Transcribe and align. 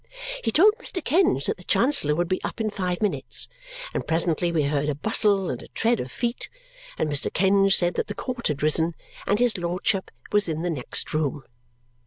He 0.43 0.49
told 0.51 0.73
Mr. 0.79 0.99
Kenge 1.05 1.45
that 1.45 1.57
the 1.57 1.63
Chancellor 1.63 2.15
would 2.15 2.27
be 2.27 2.43
up 2.43 2.59
in 2.59 2.71
five 2.71 3.03
minutes; 3.03 3.47
and 3.93 4.07
presently 4.07 4.51
we 4.51 4.63
heard 4.63 4.89
a 4.89 4.95
bustle 4.95 5.47
and 5.51 5.61
a 5.61 5.67
tread 5.67 5.99
of 5.99 6.11
feet, 6.11 6.49
and 6.97 7.07
Mr. 7.07 7.31
Kenge 7.31 7.71
said 7.75 7.93
that 7.93 8.07
the 8.07 8.15
Court 8.15 8.47
had 8.47 8.63
risen 8.63 8.95
and 9.27 9.37
his 9.37 9.59
lordship 9.59 10.09
was 10.31 10.49
in 10.49 10.63
the 10.63 10.71
next 10.71 11.13
room. 11.13 11.43